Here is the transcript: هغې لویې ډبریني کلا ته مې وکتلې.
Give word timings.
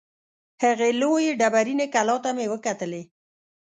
هغې 0.63 0.89
لویې 1.01 1.31
ډبریني 1.39 1.87
کلا 1.93 2.15
ته 2.23 2.29
مې 2.35 2.45
وکتلې. 2.53 3.01